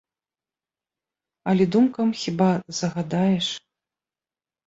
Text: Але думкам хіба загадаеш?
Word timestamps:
Але 1.51 1.63
думкам 1.75 2.07
хіба 2.21 2.49
загадаеш? 2.79 3.47